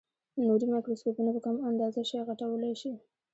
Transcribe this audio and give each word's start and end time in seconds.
نوري 0.47 0.67
مایکروسکوپونه 0.73 1.29
په 1.33 1.41
کمه 1.45 1.61
اندازه 1.71 2.01
شی 2.09 2.17
غټولای 2.29 2.73
شي. 2.81 2.91